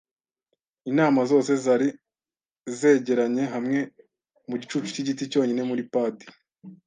[0.89, 1.87] Intama zose zari
[2.79, 3.79] zegeranye hamwe
[4.49, 6.25] mu gicucu cyigiti cyonyine muri padi.